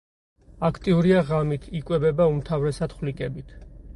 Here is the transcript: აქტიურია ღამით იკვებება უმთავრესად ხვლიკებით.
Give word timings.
აქტიურია 0.69 1.19
ღამით 1.27 1.69
იკვებება 1.79 2.27
უმთავრესად 2.33 2.99
ხვლიკებით. 3.01 3.55